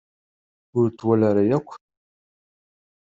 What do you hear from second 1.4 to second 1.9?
yakk.